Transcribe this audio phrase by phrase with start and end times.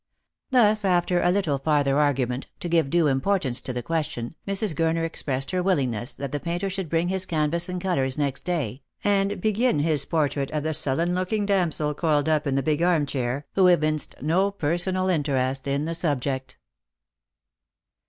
[0.49, 4.73] Thus, after a little farther argument, to give due importance to the question, Mrs.
[4.73, 8.81] Gurner expressed her willingness that the painter should bring his canvas and colours next day,
[9.03, 13.05] and begin his portrait of the sullen looking damsel coiled up in the big arm
[13.05, 16.57] chair, who evinced no personal interest in the subject.